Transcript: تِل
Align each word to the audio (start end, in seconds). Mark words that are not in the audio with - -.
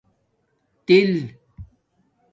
تِل 0.85 1.09